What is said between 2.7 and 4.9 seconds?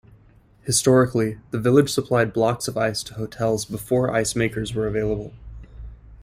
ice to hotels before ice makers were